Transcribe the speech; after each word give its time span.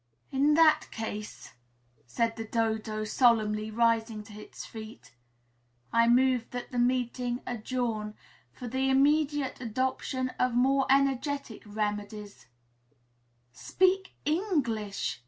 "In 0.31 0.55
that 0.55 0.87
case," 0.89 1.53
said 2.07 2.35
the 2.35 2.43
Dodo 2.43 3.03
solemnly, 3.03 3.69
rising 3.69 4.23
to 4.23 4.33
its 4.33 4.65
feet, 4.65 5.11
"I 5.93 6.07
move 6.07 6.49
that 6.49 6.71
the 6.71 6.79
meeting 6.79 7.41
adjourn, 7.45 8.15
for 8.51 8.67
the 8.67 8.89
immediate 8.89 9.61
adoption 9.61 10.29
of 10.39 10.55
more 10.55 10.87
energetic 10.89 11.61
remedies" 11.67 12.47
"Speak 13.53 14.15
English!" 14.25 15.19